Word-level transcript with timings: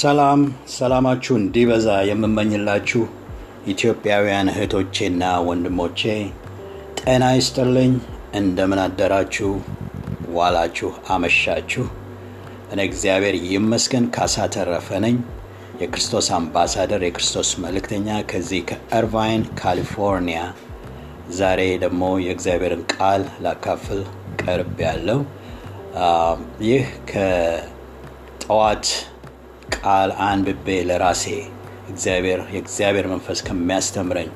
ሰላም 0.00 0.40
ሰላማችሁ 0.74 1.34
እንዲበዛ 1.38 1.86
የምመኝላችሁ 2.08 3.00
ኢትዮጵያውያን 3.72 4.50
እህቶቼና 4.52 5.22
ወንድሞቼ 5.46 6.00
ጤና 7.00 7.24
ይስጥልኝ። 7.36 7.92
እንደምን 8.40 8.80
አደራችሁ፣ 8.84 9.50
ዋላችሁ፣ 10.36 10.90
አመሻችሁ። 11.14 11.84
እኔ 12.72 12.80
እግዚአብሔር 12.88 13.36
ይመስገን 13.48 14.06
ካሳ 14.16 14.46
ተረፈ 14.54 14.88
ነኝ፣ 15.04 15.16
የክርስቶስ 15.82 16.28
አምባሳደር፣ 16.38 17.04
የክርስቶስ 17.06 17.50
መልእክተኛ 17.64 18.08
ከዚህ 18.30 18.62
ከእርቫይን 18.70 19.44
ካሊፎርኒያ። 19.60 20.40
ዛሬ 21.38 21.60
ደግሞ 21.84 22.02
የእግዚአብሔርን 22.24 22.84
ቃል 22.94 23.24
ላካፍል 23.44 24.02
ቀርብ 24.42 24.76
ያለው 24.86 25.20
ይህ 26.66 26.84
ከጠዋት 27.10 28.86
ቃል 29.76 30.10
አንብቤ 30.24 30.66
ለራሴ 30.88 31.24
እግዚአብሔር 31.90 32.40
የእግዚአብሔር 32.54 33.06
መንፈስ 33.12 33.38
ከሚያስተምረኝ 33.46 34.28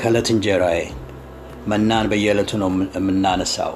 ከእለት 0.00 0.28
እንጀራዬ 0.34 0.80
መናን 1.68 2.06
በየዕለቱ 2.10 2.50
ነው 2.62 2.68
የምናነሳው። 2.96 3.74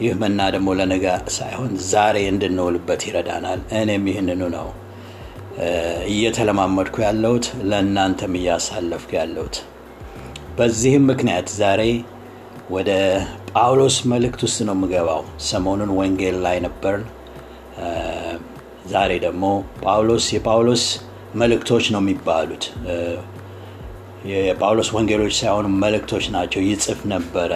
ይህ 0.00 0.14
መና 0.22 0.40
ደግሞ 0.54 0.68
ለነገ 0.78 1.04
ሳይሆን 1.34 1.72
ዛሬ 1.90 2.16
እንድንውልበት 2.30 3.02
ይረዳናል። 3.08 3.60
እኔም 3.80 4.06
ይህንኑ 4.10 4.42
ነው 4.54 4.68
እየተለማመድኩ 6.12 6.96
ያለሁት 7.04 7.46
ለእናንተም 7.70 8.34
እያሳለፍኩ 8.38 9.10
ያለሁት። 9.18 9.56
በዚህም 10.58 11.04
ምክንያት 11.10 11.48
ዛሬ 11.58 11.82
ወደ 12.70 12.90
ጳውሎስ 13.52 13.96
መልእክት 14.10 14.40
ውስጥ 14.46 14.58
ነው 14.68 14.74
የምገባው። 14.76 15.22
ሰሞኑን 15.46 15.90
ወንጌል 15.98 16.36
ላይ 16.44 16.56
ነበርን። 16.66 17.04
ዛሬ 18.92 19.12
ደግሞ 19.24 19.44
ጳውሎስ 19.82 20.24
የጳውሎስ 20.34 20.84
መልእክቶች 21.34 21.84
ነው 21.94 22.00
የሚባሉት። 22.02 22.64
የጳውሎስ 24.30 24.88
ወንጌሎች 24.96 25.34
ሳይሆኑ 25.38 25.66
መልእክቶች 25.82 26.24
ናቸው። 26.34 26.60
ይጽፍ 26.66 27.00
ነበረ። 27.12 27.52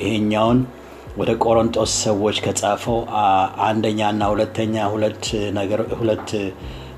ይሄኛውን 0.00 0.60
ወደ 1.18 1.30
ቆሮንጦስ 1.44 1.92
ሰዎች 2.04 2.36
ከጻፈው 2.44 2.98
አንደኛና 3.68 4.22
ሁለተኛ 4.32 4.76
ሁለት 6.00 6.28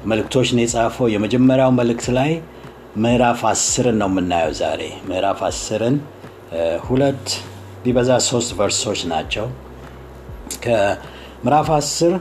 መልእክቶች 0.04 0.48
ነው 0.54 0.62
የጻፈው። 0.64 1.06
የመጀመሪያው 1.14 1.70
መልእክት 1.78 2.08
ላይ 2.18 2.30
ምዕራፍ 3.02 3.40
አስርን 3.50 3.96
ነው 4.02 4.08
የምናየው 4.12 4.52
ዛሬ። 4.60 4.80
ምዕራፍ 5.08 5.40
አስርን 5.48 5.96
ሁለት 6.86 7.26
ቢበዛ 7.84 8.10
ሶስት 8.28 8.50
ቨርሶች 8.58 9.00
ናቸው። 9.12 9.46
ከምዕራፍ 10.64 11.68
አስር 11.76 12.14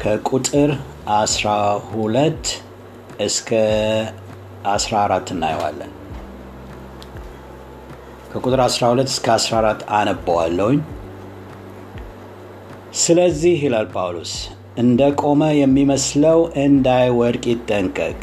ከቁጥር 0.00 0.70
12 1.12 2.50
እስከ 3.20 3.50
14 4.70 5.32
እናየዋለን። 5.34 5.92
ከቁጥር 8.32 8.60
12 8.66 9.12
እስከ 9.12 9.26
14 9.36 9.84
አነበዋለሁኝ። 9.98 10.80
ስለዚህ 13.00 13.56
ይላል 13.64 13.88
ጳውሎስ 13.94 14.32
እንደ 14.78 15.00
ቆመ 15.22 15.42
የሚመስለው 15.58 16.38
እንዳይወድቅ 16.64 17.44
ይጠንቀቅ። 17.52 18.18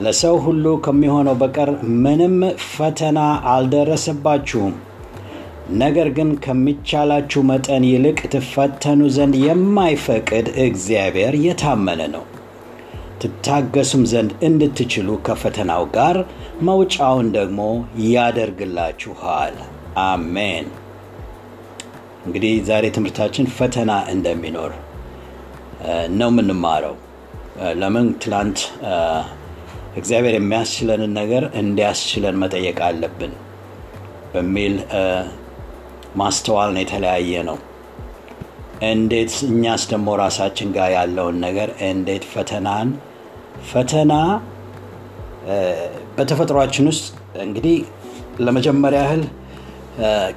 ለሰው 0.00 0.36
ሁሉ 0.44 0.64
ከሚሆነው 0.84 1.34
በቀር 1.40 1.70
ምንም 2.04 2.36
ፈተና 2.70 3.18
አልደረሰባችሁም። 3.52 4.74
ነገር 5.78 6.08
ግን 6.16 6.28
ከሚቻላችሁ 6.44 7.40
መጠን 7.50 7.84
ይልቅ 7.88 8.18
ትፈተኑ 8.32 9.00
ዘንድ 9.16 9.34
የማይፈቅድ 9.44 10.46
እግዚአብሔር 10.64 11.34
የታመነ 11.44 12.02
ነው። 12.14 12.24
ትታገሱም 13.22 14.04
ዘንድ 14.12 14.30
እንድትችሉ 14.48 15.08
ከፈተናው 15.26 15.82
ጋር 15.96 16.16
መውጫውን 16.68 17.26
ደግሞ 17.36 17.60
ያደርግላችኋል። 18.10 19.56
አሜን። 20.06 20.68
እንግዲህ 22.26 22.54
ዛሬ 22.68 22.86
ትምህርታችን 22.96 23.50
ፈተና 23.56 23.92
እንደሚኖር 24.12 24.72
ነው 26.14 26.30
የምንማረው። 26.32 26.96
ለምን 27.80 28.06
ትላንት 28.22 28.58
እግዚአብሔር 29.96 30.34
የሚያስችለንን 30.36 31.12
ነገር 31.20 31.44
እንዲያስችለን 31.60 32.36
መጠየቅ 32.42 32.78
አለብን 32.88 33.32
በሚል 34.34 34.74
ማስተዋል 36.16 36.70
ነው 36.74 36.82
የተለያየ 36.82 37.42
ነው። 37.48 37.58
እንዴት 38.90 39.32
እኛስ 39.48 39.82
ደግሞ 39.90 40.08
ራሳችን 40.22 40.68
ጋር 40.76 40.88
ያለውን 40.96 41.36
ነገር 41.46 41.70
እንዴት 41.88 42.24
ፈተናን 42.32 42.88
ፈተና 43.70 44.12
በተፈጥሯችን 46.16 46.86
ውስጥ 46.90 47.06
እንግዲህ 47.44 47.76
ለመጀመሪያ 48.40 49.00
ያህል 49.04 49.22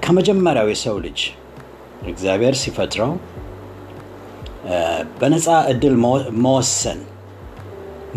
ከመጀመሪያው 0.06 0.68
የሰው 0.72 0.98
ልጅ 1.06 1.20
እግዚአብሔር 2.08 2.56
ሲፈጥረው 2.62 3.12
በነፃ 5.20 5.48
እድል 5.72 5.96
መወሰን 6.44 7.00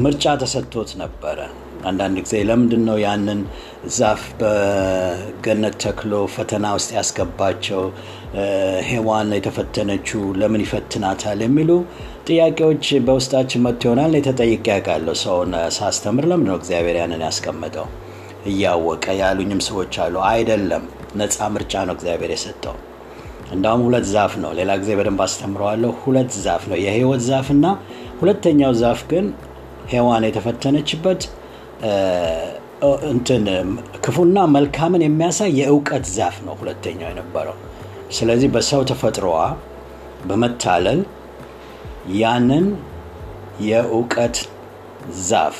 ምርጫ 0.04 0.34
ተሰጥቶት 0.42 0.90
ነበረ። 1.02 1.38
አንዳንድ 1.88 2.16
ጊዜ 2.24 2.34
ለምንድን 2.48 2.82
ነው 2.88 2.96
ያንን 3.04 3.40
ዛፍ 3.94 4.22
በገነት 4.38 5.74
ተክሎ 5.82 6.12
ፈተና 6.34 6.66
ውስጥ 6.76 6.90
ያስገባቸው? 6.96 7.82
ሔዋን 8.88 9.28
የተፈተነችው 9.36 10.22
ለምን 10.40 10.62
ይፈትናታል? 10.64 11.40
የሚሉ 11.46 11.70
ጥያቄዎች 12.28 12.86
በውስጣችን 13.06 13.62
መጥቶ 13.66 13.82
ይሆናል። 13.88 14.14
የተጠይቄ 14.18 14.64
ያውቃለሁ። 14.74 15.14
ሰውን 15.22 15.52
ሳስተምር 15.76 16.26
ለምንድን 16.30 16.50
ነው 16.50 16.58
እግዚአብሔር 16.60 16.98
ያንን 17.02 17.22
ያስቀመጠው? 17.26 17.86
እያወቀ 18.46 19.04
ያሉኝም 19.20 19.62
ሰዎች 19.68 19.94
አሉ። 20.04 20.16
አይደለም፣ 20.30 20.84
ነፃ 21.20 21.38
ምርጫ 21.54 21.74
ነው 21.88 21.94
እግዚአብሔር 21.96 22.32
የሰጠው። 22.34 22.76
እንዳውም 23.54 23.82
ሁለት 23.86 24.06
ዛፍ 24.12 24.32
ነው። 24.42 24.52
ሌላ 24.58 24.70
ጊዜ 24.80 24.92
በደንብ 24.98 25.20
አስተምረዋለሁ። 25.26 25.92
ሁለት 26.04 26.32
ዛፍ 26.44 26.62
ነው፣ 26.70 26.78
የህይወት 26.84 27.22
ዛፍና 27.28 27.66
ሁለተኛው 28.20 28.72
ዛፍ 28.82 29.00
ግን 29.10 29.26
ሔዋን 29.92 30.24
የተፈተነችበት 30.28 31.22
እንትን 33.10 33.44
ክፉና 34.04 34.38
መልካምን 34.54 35.04
የሚያሳይ 35.04 35.50
የእውቀት 35.58 36.04
ዛፍ 36.16 36.36
ነው 36.46 36.54
ሁለተኛው 36.60 37.08
የነበረው። 37.10 37.56
ስለዚህ 38.16 38.48
በሰው 38.54 38.82
ተፈጥሮዋ 38.90 39.38
በመታለል 40.26 41.00
ያንን 42.16 42.66
የእውቀት 43.66 44.36
ዛፍ 45.26 45.56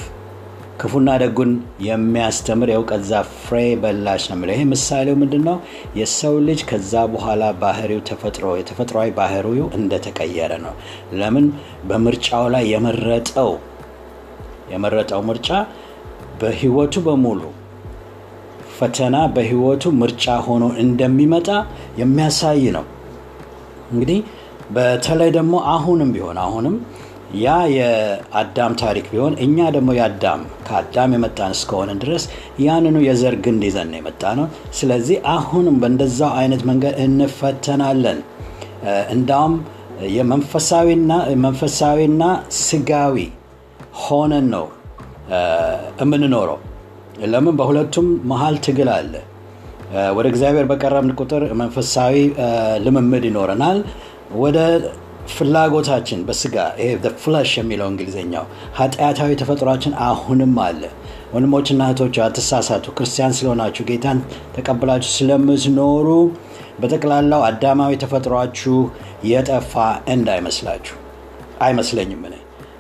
ክፉና 0.81 1.11
ደጉን 1.23 1.53
የሚያስተምር 1.87 2.69
የእውቀት 2.73 3.03
ዛፍ 3.11 3.29
ፍሬ 3.45 3.61
በላች 3.83 4.25
ነው 4.29 4.37
የሚለው። 4.37 4.55
ይሄ 4.57 4.65
ምሳሌው 4.73 5.17
ምንድን 5.23 5.43
ነው? 5.49 5.57
የሰው 6.01 6.35
ልጅ 6.49 6.61
ከዛ 6.71 7.05
በኋላ 7.13 7.45
ባህሪው 7.63 8.01
ተፈጥሮ 8.09 8.47
የተፈጥሯዊ 8.59 9.09
ባህሪው 9.19 9.67
እንደተቀየረ 9.79 10.53
ነው። 10.67 10.75
ለምን 11.21 11.47
በምርጫው 11.89 12.45
ላይ 12.55 12.65
የመረጠው 12.75 13.51
የመረጠው 14.73 15.21
ምርጫ 15.29 15.49
በህይወቱ 16.41 16.95
በሙሉ 17.07 17.41
ፈተና 18.77 19.17
በህይወቱ 19.35 19.85
ምርጫ 20.01 20.25
ሆኖ 20.47 20.65
እንደሚመጣ 20.83 21.49
የሚያሳይ 22.01 22.65
ነው። 22.77 22.85
እንግዲህ 23.93 24.19
በተለይ 24.77 25.31
ደግሞ 25.37 25.55
አሁንም 25.75 26.09
ቢሆን 26.15 26.39
አሁንም 26.45 26.75
ያ 27.37 27.55
የአዳም 27.77 28.73
ታሪክ 28.83 29.07
ቢሆን 29.13 29.35
እኛ 29.45 29.67
ደግሞ 29.77 29.91
የአዳም 29.99 30.43
ከአዳም 30.67 31.15
የመጣን 31.17 31.55
እስከሆነ 31.57 31.91
ድረስ 32.03 32.25
ያንኑ 32.67 32.97
የዘር 33.07 33.35
ግንድ 33.45 33.63
ይዘን 33.69 33.91
የመጣ 33.99 34.33
ነው። 34.39 34.47
ስለዚህ 34.79 35.19
አሁንም 35.35 35.77
በእንደዛው 35.83 36.31
አይነት 36.41 36.63
መንገድ 36.71 36.95
እንፈተናለን። 37.07 38.21
እንዳውም 39.11 39.55
የመንፈሳዊና 40.17 41.13
መንፈሳዊና 41.45 42.23
ስጋዊ 42.61 43.19
ሆነን 44.03 44.49
ነው 44.55 44.65
የምንኖረው። 46.01 46.59
ለምን? 47.27 47.55
በሁለቱም 47.59 48.09
መሀል 48.31 48.57
ትግል 48.65 48.91
አለ። 48.97 49.15
ወደ 50.17 50.27
እግዚአብሔር 50.33 50.67
በቀረብን 50.71 51.13
ቁጥር 51.21 51.43
መንፈሳዊ 51.61 52.15
ልምምድ 52.85 53.25
ይኖረናል። 53.29 53.79
ወደ 54.37 54.59
ፍላጎታችን 55.35 56.21
በስጋ 56.27 56.57
ይሄ 56.81 56.91
ፍለሽ 57.23 57.53
የሚለው 57.61 57.89
እንግሊዝኛው 57.93 58.45
ኃጢአታዊ 58.79 59.31
ተፈጥሯችን 59.41 59.95
አሁንም 60.07 60.55
አለ። 60.67 60.83
ወንድሞችና 61.35 61.83
እህቶች 61.89 62.17
አትሳሳቱ። 62.27 62.95
ክርስቲያን 62.99 63.37
ስለሆናችሁ 63.39 63.85
ጌታን 63.89 64.19
ተቀብላችሁ 64.57 65.11
ስለምትኖሩ 65.17 66.09
በጠቅላላው 66.81 67.43
አዳማዊ 67.49 67.93
ተፈጥሯችሁ 68.03 68.77
የጠፋ 69.31 69.75
እንዳይመስላችሁ 70.15 70.97
አይመስለኝም 71.67 72.23
እኔ 72.29 72.35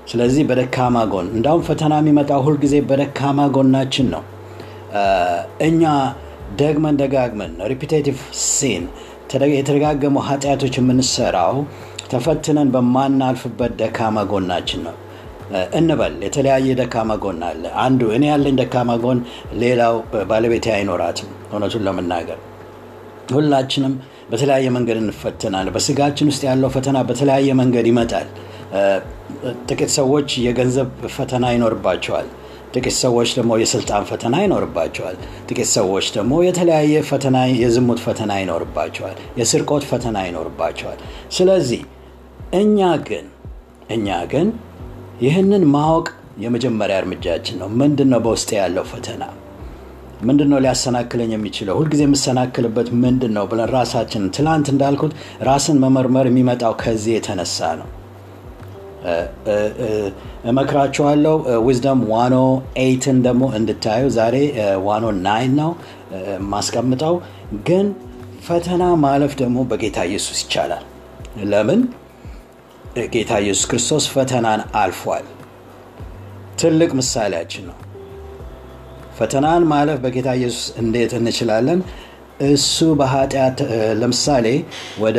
ስለዚህ 0.06 0.42
በደካማ 0.48 0.96
ጎን 1.12 1.28
እንዳውም 1.36 1.62
ፈተና 1.68 1.94
የሚመጣው 2.00 2.40
ሁልጊዜ 2.46 2.74
በደካማ 2.90 3.48
ጎናችን 3.56 4.06
ነው። 4.14 4.22
እኛ 5.68 5.82
ደግመን 6.58 6.98
ደጋግመን 7.00 7.52
repetitive 7.72 8.18
sin 8.50 8.84
የተደጋገሙ 9.54 10.16
ኃጢአቶች 10.28 10.74
የምንሰራው 10.80 11.56
ተፈትነን 12.10 12.68
በማናልፍበት 12.74 13.72
ደካማ 13.80 14.22
ጎናችን 14.30 14.80
ነው። 14.86 14.94
እንበል 15.78 16.14
የተለያየ 16.26 16.68
ደካማ 16.80 17.12
ጎን 17.24 17.40
አለ። 17.48 17.64
አንዱ 17.82 18.00
እኔ 18.16 18.24
ያለኝ 18.30 18.54
ደካማ 18.60 18.92
ጎን 19.04 19.18
ሌላው 19.60 19.96
ባለቤቴ 20.30 20.66
አይኖራትም። 20.76 21.28
እውነቱን 21.50 21.84
ለመናገር 21.88 22.38
ሁላችንም 23.34 23.94
በተለያየ 24.30 24.66
መንገድ 24.76 24.98
እንፈተናል። 25.02 25.68
በስጋችን 25.74 26.28
ውስጥ 26.32 26.42
ያለው 26.48 26.70
ፈተና 26.74 26.98
በተለያየ 27.08 27.50
መንገድ 27.60 27.86
ይመጣል። 27.90 28.28
ጥቂት 29.68 29.90
ሰዎች 29.96 30.28
የገንዘብ 30.44 30.88
ፈተና 31.16 31.46
ይኖርባቸዋል። 31.54 32.28
ጥቂት 32.74 32.96
ሰዎች 33.02 33.28
ደግሞ 33.36 33.52
የስልጣን 33.60 34.04
ፈተና 34.08 34.36
ይኖርባቸዋል። 34.44 35.16
ጥቂት 35.48 35.68
ሰዎች 35.76 36.06
ደግሞ 36.16 36.32
የተለያየ 36.46 37.02
ፈተና፣ 37.10 37.36
የዝሙት 37.60 38.00
ፈተና 38.06 38.32
ይኖርባቸዋል። 38.40 39.16
የስርቆት 39.38 39.84
ፈተና 39.90 40.16
ይኖርባቸዋል። 40.28 40.98
ስለዚህ 41.36 41.82
እኛ 42.60 42.78
ግን 43.08 43.26
እኛ 43.90 44.18
ግን 44.32 44.48
ይህንን 45.22 45.64
ማወቅ 45.74 46.06
የመጀመሪያ 46.44 46.96
እርምጃችን 47.02 47.58
ነው። 47.62 47.68
ምንድን 47.80 48.08
ነው 48.12 48.20
በውስጥ 48.24 48.50
ያለው 48.58 48.84
ፈተና? 48.90 49.22
ምንድን 50.22 50.48
ነው 50.52 50.58
ሊያሰናክለኝ 50.64 51.30
የሚችለው? 51.34 51.74
ሁልጊዜ 51.80 52.02
የምሰናክልበት 52.06 52.88
ምንድን 53.02 53.32
ነው 53.36 53.44
ብለን 53.50 53.70
ራሳችንን 53.74 54.30
ትላንት 54.36 54.66
እንዳልኩት 54.72 55.12
ራስን 55.42 55.80
መመርመር 55.82 56.28
የሚመጣው 56.30 56.74
ከዚህ 56.82 57.14
የተነሳ 57.16 57.70
ነው። 57.80 57.88
እመክራችኋለሁ 60.50 61.34
wisdom 61.66 62.00
one 62.12 62.36
o 62.78 62.83
eight 62.83 63.08
ን 63.08 63.18
ደግሞ 63.22 63.44
እንድታዩ 63.58 64.02
ዛሬ 64.16 64.36
one 64.86 65.06
o 65.26 65.32
nine 65.32 65.54
ነው 65.60 65.70
ማስቀምጠው። 66.52 67.14
ግን 67.68 67.86
ፈተና 68.46 68.82
ማለፍ 69.04 69.32
ደግሞ 69.42 69.58
በጌታ 69.70 69.98
ኢየሱስ 70.10 70.40
ይቻላል። 70.44 70.84
ለምን? 71.52 71.80
ጌታ 73.14 73.32
ኢየሱስ 73.44 73.64
ክርስቶስ 73.70 74.04
ፈተናን 74.12 74.60
አልፏል። 74.82 75.24
ትልቅ 76.60 76.90
ምሳሌያችን 77.00 77.64
ነው። 77.70 77.76
ፈተናን 79.18 79.62
ማለፍ 79.72 79.98
በጌታ 80.04 80.28
ኢየሱስ 80.40 80.66
እንዴት 80.82 81.12
እንችላለን? 81.18 81.80
እሱ 82.46 82.78
በኃጢአት 83.00 83.58
ለምሳሌ 84.00 84.46
ወደ 85.00 85.18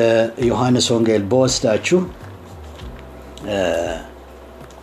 ዮሐንስ 0.49 0.87
ወንጌል 0.95 1.23
በወስዳችሁ 1.31 1.99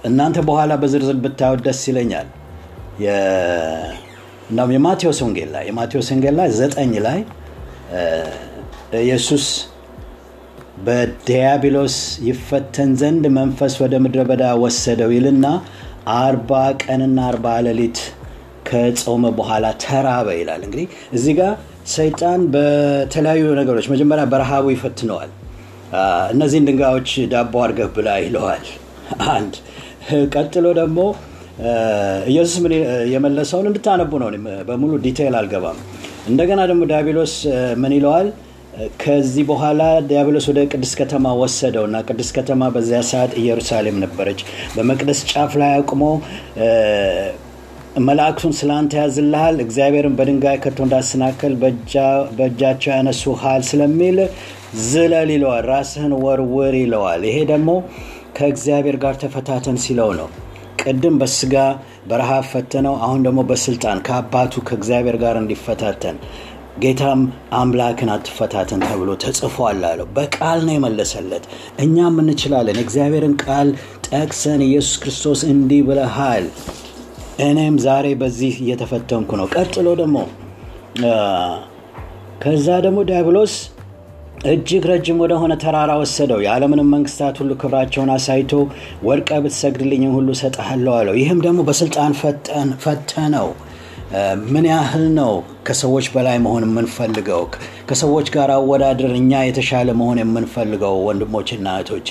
እናንተ 0.09 0.39
በኋላ 0.49 0.73
በዝርዝር 0.83 1.19
ብታዩት 1.25 1.61
ደስ 1.67 1.81
ይለኛል። 1.91 2.29
እናም 4.51 4.73
የማቴዎስ 4.75 5.19
ወንጌል 5.25 5.51
ላይ 5.55 5.65
የማቴዎስ 5.69 6.09
ወንጌል 6.12 6.35
ላይ 6.41 6.49
ዘጠኝ 6.59 6.93
ላይ 7.06 7.19
ኢየሱስ 9.01 9.47
በዲያብሎስ 10.87 11.97
ይፈተን 12.29 12.91
ዘንድ 13.01 13.25
መንፈስ 13.39 13.75
ወደ 13.83 13.95
ምድረ 14.05 14.23
በዳ 14.31 14.45
ወሰደው 14.62 15.11
ይልና 15.17 15.47
አርባ 16.17 16.50
ቀንና 16.83 17.19
አርባ 17.29 17.47
ሌሊት 17.67 17.99
ከጾመ 18.69 19.25
በኋላ 19.39 19.67
ተራበ 19.83 20.29
ይላል። 20.41 20.62
እንግዲህ 20.67 20.87
እዚህ 21.17 21.35
ጋር 21.41 21.53
ሰይጣን 21.95 22.43
በተለያዩ 22.55 23.47
ነገሮች 23.61 23.89
መጀመሪያ 23.93 24.25
በረሃቡ 24.33 24.67
ይፈትነዋል። 24.75 25.33
እነዚህን 26.32 26.67
ድንጋዮች 26.69 27.11
ዳቦ 27.32 27.55
አድርገህ 27.64 27.88
ብላ 27.96 28.08
ይለዋል። 28.23 28.64
አንድ 29.35 29.55
ቀጥሎ 30.35 30.67
ደግሞ 30.79 30.99
ኢየሱስ 32.31 32.56
ምን 32.64 32.73
የመለሰውን 33.12 33.69
እንድታነቡ 33.70 34.12
ነው። 34.23 34.31
በሙሉ 34.69 34.93
detail 35.05 35.37
አልገባም። 35.41 35.79
እንደገና 36.31 36.61
ደግሞ 36.70 36.82
ዲያብሎስ 36.91 37.35
ምን 37.82 37.94
ይለዋል? 37.96 38.29
ከዚህ 39.02 39.44
በኋላ 39.50 39.82
ዲያብሎስ 40.08 40.46
ወደ 40.50 40.61
ቅድስት 40.73 40.94
ከተማ 41.00 41.32
ወሰደው 41.41 41.85
እና 41.88 41.97
ቅድስት 42.08 42.32
ከተማ 42.38 42.70
በዚያ 42.75 43.00
ሰዓት 43.11 43.32
ኢየሩሳሌም 43.40 43.99
ነበረች። 44.05 44.40
በመቅደስ 44.75 45.20
ጫፍ 45.31 45.52
ላይ 45.61 45.73
አቁሞ 45.76 46.02
መላእክቱን 48.00 48.52
ስላንተ 48.58 48.93
ያዝልሃል፣ 49.00 49.56
እግዚአብሔርን 49.64 50.14
በድንጋይ 50.19 50.56
ከቶ 50.62 50.79
እንዳሰናከል 50.85 51.52
በእጃቸው 52.38 52.91
ያነሱሃል 52.93 53.62
ስለሚል 53.69 54.17
ዝለል 54.85 55.31
ይለዋል። 55.35 55.67
ራስህን 55.70 56.14
ወርውር 56.25 56.75
ይለዋል። 56.81 57.23
ይሄ 57.29 57.37
ደግሞ 57.50 57.70
ከእግዚአብሔር 58.37 58.96
ጋር 59.05 59.14
ተፈታተን 59.23 59.79
ሲለው 59.85 60.11
ነው። 60.20 60.29
ቅድም 60.82 61.14
በስጋ 61.20 61.55
በረሃብ 62.08 62.44
ፈተነው፣ 62.50 62.96
አሁን 63.05 63.20
ደግሞ 63.26 63.41
በስልጣን 63.50 64.02
ከአባቱ 64.06 64.62
ከእግዚአብሔር 64.69 65.19
ጋር 65.23 65.37
እንዲፈታተን 65.40 66.17
ጌታም 66.82 67.20
አምላክን 67.56 68.11
አትፈታተን 68.12 68.81
ተብሎ 68.87 69.11
ተጽፏል 69.23 69.82
አለው። 69.90 70.08
በቃል 70.17 70.58
ነው 70.67 70.75
የመለሰለት። 70.76 71.44
እኛም 71.81 72.17
እንችላለን። 72.23 72.79
የእግዚአብሔርን 72.81 73.37
ቃል 73.44 73.69
ጠቅሰን 74.08 74.62
ኢየሱስ 74.67 74.97
ክርስቶስ 75.02 75.43
እንዲህ 75.52 75.82
ብለሃል፣ 75.88 76.47
እኔም 77.43 77.77
ዛሬ 77.85 78.07
በዚህ 78.21 78.55
እየተፈተንኩ 78.63 79.31
ነው። 79.41 79.47
ቀጥሎ 79.55 79.87
ደግሞ 80.01 80.17
ከዛ 82.43 82.67
ደግሞ 82.85 82.99
ዲያብሎስ 83.09 83.55
እጅግ 84.47 84.85
ረጅም 84.91 85.19
ወደሆነ 85.23 85.53
ተራራ 85.63 85.93
ወሰደው። 86.01 86.41
የዓለምንም 86.45 86.91
መንግስታት 86.95 87.37
ሁሉ 87.41 87.53
ክብራቸውን 87.61 88.11
አሳይቶ 88.15 88.53
ወድቀ 89.09 89.39
ብትሰግድልኝ 89.45 90.03
ሁሉ 90.17 90.29
እሰጥሃለሁ 90.37 90.93
አለው። 90.99 91.15
ይህም 91.21 91.39
ደግሞ 91.47 91.61
በስልጣን 91.69 92.13
ፈተነው። 92.85 93.49
ምን 94.52 94.64
ያህል 94.70 95.05
ነው 95.16 95.32
ከሰዎች 95.66 96.06
በላይ 96.14 96.37
መሆን 96.44 96.64
የምንፈልገው? 96.66 97.43
ከሰዎች 97.88 98.26
ጋር 98.34 98.50
አወዳደር 98.56 99.12
እኛ 99.19 99.32
የተሻለ 99.44 99.88
መሆን 100.00 100.19
የምንፈልገው? 100.22 100.94
ወንድሞችና 101.06 101.66
እህቶቼ 101.76 102.08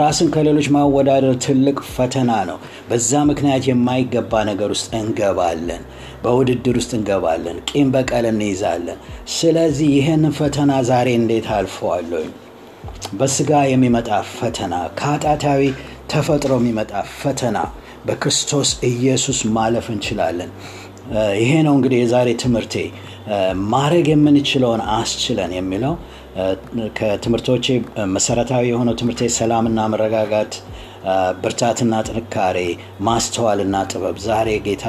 ራስን 0.00 0.28
ከሌሎች 0.34 0.68
ማወዳደር 0.76 1.34
ትልቅ 1.44 1.78
ፈተና 1.94 2.30
ነው። 2.50 2.58
በዛ 2.90 3.22
ምክንያት 3.30 3.64
የማይገባ 3.70 4.42
ነገር 4.50 4.70
ውስጥ 4.76 4.90
እንገባለን። 5.00 5.82
በውድድር 6.24 6.76
ውስጥ 6.80 6.92
እንገባለን። 6.98 7.58
ቂም 7.70 7.90
በቀል 7.94 8.26
እንይዛለን። 8.32 8.98
ስለዚህ 9.36 9.88
ይህንን 9.96 10.34
ፈተና 10.40 10.72
ዛሬ 10.90 11.08
እንዴት 11.20 11.48
አልፈዋለሁ? 11.56 12.24
በስጋ 13.14 13.52
የሚመጣ 13.68 14.08
ፈተና፣ 14.32 14.74
ከኃጢአታዊ 14.98 15.62
ተፈጥሮ 16.12 16.52
የሚመጣ 16.60 16.92
ፈተና 17.18 17.56
በክርስቶስ 18.06 18.70
ኢየሱስ 18.88 19.38
ማለፍ 19.56 19.86
እንችላለን። 19.94 20.50
ይሄ 21.40 21.52
ነው 21.66 21.74
እንግዲህ 21.76 21.98
የዛሬ 22.00 22.28
ትምህርቴ። 22.42 22.74
ማድረግ 23.72 24.06
የምንችለውን 24.12 24.82
አስችለን 24.94 25.52
የሚለው 25.56 25.94
ከትምህርቶቼ 26.98 27.66
መሰረታዊ 28.14 28.64
የሆነው 28.70 28.94
ትምህርቴ 29.00 29.28
ሰላምና 29.36 29.86
መረጋጋት 29.92 30.52
ብርታትና 31.42 31.94
ጥንካሬ 32.08 32.58
ማስተዋልና 33.06 33.76
ጥበብ። 33.90 34.16
ዛሬ 34.26 34.48
ጌታ 34.66 34.86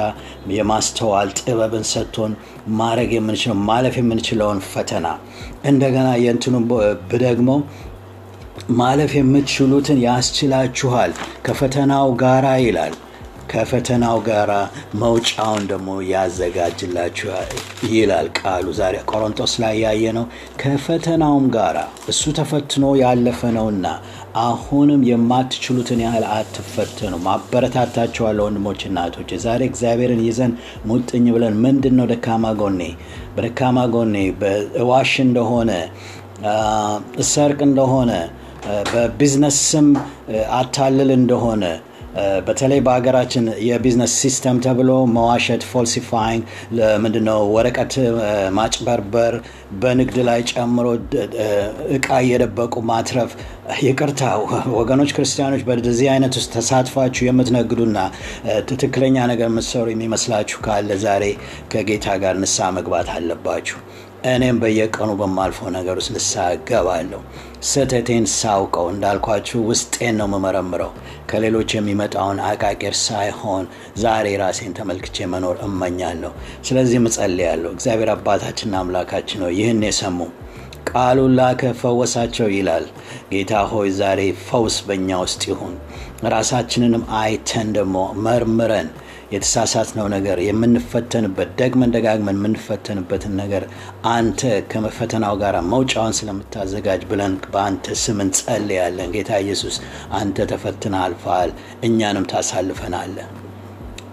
የማስተዋል 0.56 1.28
ጥበብን 1.40 1.86
ሰጥቶን 1.92 2.32
ማድረግ 2.80 3.12
የምንችለው 3.16 3.56
ማለፍ 3.70 3.96
የምንችለውን 4.00 4.60
ፈተና። 4.68 5.06
እንደገና 5.64 6.10
የእንትኑ 6.24 6.56
ብደግሞ 7.10 7.50
ማለፍ 8.78 9.12
የምትችሉትን 9.18 9.98
ያስችላችኋል 10.06 11.12
ከፈተናው 11.46 12.08
ጋራ 12.20 12.46
ይላል 12.64 12.94
ከፈተናው 13.52 14.18
ጋር 14.26 14.50
መውጫውን 15.00 15.64
ደግሞ 15.70 15.88
ያዘጋጅላችሁ 16.10 17.28
ይላል 17.92 18.28
ቃሉ። 18.38 18.66
ዛሬ 18.78 18.94
ቆሮንቶስ 19.10 19.54
ላይ 19.62 19.74
ያየ 19.82 20.04
ነው። 20.18 20.24
ከፈተናውም 20.62 21.46
ጋር 21.56 21.76
እሱ 22.12 22.22
ተፈትኖ 22.38 22.84
ያለፈ 23.02 23.50
ነውና 23.56 23.86
አሁንም 24.42 25.00
የማትችሉትን 25.08 26.00
ያህል 26.04 26.24
አትፈተኑ። 26.32 27.14
አበረታታችኋለሁ 27.26 28.46
ወንድሞችና 28.46 28.98
እህቶች። 29.04 29.32
ዛሬ 29.44 29.62
እግዚአብሔርን 29.70 30.22
ይዘን 30.28 30.54
ሙጥኝ 30.86 31.26
ብለን 31.36 31.56
ምንድን 31.64 31.96
ነው 31.98 32.08
ደካማ 32.12 32.54
ጎኔ፣ 32.60 32.80
በደካማ 33.34 33.78
ጎኔ 33.94 34.14
ብዋሽ 34.40 35.14
እንደሆነ 35.26 35.70
እሰርቅ 37.22 37.58
እንደሆነ 37.66 38.12
በቢዝነስ 38.90 39.56
ስም 39.70 39.86
አታልል 40.56 41.10
እንደሆነ 41.16 41.64
በተለይ 42.46 42.80
በሀገራችን 42.86 43.44
የ 43.66 43.76
business 43.76 44.14
system 44.22 44.56
ተብሎ 44.64 44.90
መዋሸት፣ 45.14 45.62
falsifying፣ 45.70 46.42
ምንድነው 47.04 47.40
ወረቀት 47.54 47.94
ማጭበርበር፣ 48.56 49.34
በንግድ 49.82 50.16
ላይ 50.28 50.40
ጨምሮ 50.52 50.86
እቃ 51.96 52.08
እየደበቁ 52.24 52.74
ማትረፍ። 52.90 53.32
ይቅርታ 53.82 54.22
ወገኖች 54.76 55.10
ክርስቲያኖች፣ 55.16 55.62
በዚህ 55.68 56.08
አይነት 56.14 56.34
ውስጥ 56.38 56.50
ተሳትፋችሁ 56.56 57.22
የምትነግዱና 57.26 57.98
ትክክለኛ 58.70 59.16
ነገር 59.32 59.48
የምትሰሩ 59.50 59.86
የሚመስላችሁ 59.92 60.58
ካለ 60.66 60.90
ዛሬ 61.04 61.24
ከጌታ 61.72 62.16
ጋር 62.22 62.36
ንስሐ 62.42 62.68
መግባት 62.78 63.10
አለባችሁ። 63.16 63.78
እኔም 64.30 64.56
በየቀኑ 64.62 65.10
በማልፈው 65.20 65.68
ነገር 65.76 65.94
ውስጥ 66.00 66.10
ልስሐ 66.16 66.42
እገባለሁ። 66.56 67.20
ስህተቴን 67.68 68.26
ሳውቀው 68.34 68.86
እንዳልኳችሁ 68.90 69.60
ውስጤን 69.68 70.14
ነው 70.20 70.26
የምመረምረው። 70.28 70.90
ከሌሎች 71.30 71.70
የሚመጣውን 71.76 72.38
አቃቂር 72.46 72.94
ሳይሆን 73.02 73.64
ዛሬ 74.02 74.28
ራሴን 74.42 74.76
ተመልክቼ 74.78 75.26
መኖር 75.32 75.58
እመኛለሁ። 75.66 76.32
ስለዚህ 76.64 77.00
እጸልያለሁ። 77.02 77.72
እግዚአብሔር 77.76 78.12
አባታችንና 78.14 78.76
አምላካችን 78.82 79.42
ነው 79.44 79.52
ይህን 79.58 79.82
የሰሙ 79.88 80.18
ቃሉን 80.90 81.34
ላከ 81.38 81.72
ፈወሳቸው 81.80 82.48
ይላል። 82.54 82.86
ጌታ 83.32 83.62
ሆይ 83.70 83.90
ዛሬ 83.98 84.20
ፈውስ 84.46 84.76
በእኛ 84.86 85.18
ውስጥ 85.22 85.42
ይሁን። 85.50 85.74
ራሳችንንም 86.32 87.04
አይተን 87.20 87.68
ደግሞ 87.76 87.96
መርምረን 88.24 88.88
የተሳሳትነው 89.32 90.06
ነገር 90.14 90.38
የምንፈተንበት 90.46 91.50
ደግመን 91.60 91.92
ደጋግመን 91.94 92.38
የምንፈተንበትን 92.38 93.34
ነገር 93.40 93.64
አንተ 94.10 94.40
ከፈተናው 94.72 95.36
ጋር 95.42 95.56
መውጫውን 95.70 96.16
ስለምታዘጋጅ 96.18 97.04
ብለን 97.10 97.34
በአንተ 97.52 97.94
ስም 98.02 98.18
እንጸልያለን። 98.24 99.12
ጌታ 99.16 99.40
ኢየሱስ 99.44 99.76
አንተ 100.14 100.46
ተፈትነ 100.52 100.96
አልፈሃል፣ 101.04 101.52
እኛንም 101.84 102.28
ታሳልፈናለህ። 102.32 103.28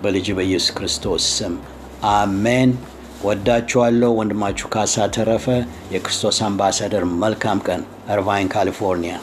በልጅ 0.04 0.28
በኢየሱስ 0.38 0.72
ክርስቶስ 0.78 1.26
ስም 1.38 1.56
አሜን። 2.14 2.72
ወዳችኋለሁ። 3.24 4.12
ወንድማችሁ 4.18 4.68
ካሳ 4.74 5.08
ተረፈ፣ 5.16 5.46
የክርስቶስ 5.94 6.38
አምባሳደር። 6.46 7.06
መልካም 7.24 7.60
ቀን። 7.68 7.82
እርቫይን 8.10 8.52
ካሊፎርኒያ 8.54 9.16